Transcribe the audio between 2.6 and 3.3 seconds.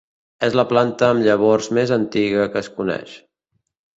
es coneix.